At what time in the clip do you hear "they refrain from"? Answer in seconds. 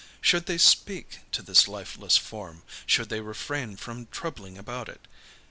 3.09-4.07